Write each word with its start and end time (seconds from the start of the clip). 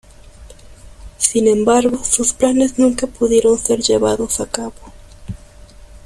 Sin 1.19 1.47
embargo, 1.47 2.03
sus 2.03 2.33
planes 2.33 2.79
nunca 2.79 3.05
pudieron 3.05 3.59
ser 3.59 3.81
llevados 3.81 4.39
a 4.39 4.49
cabo. 4.49 4.73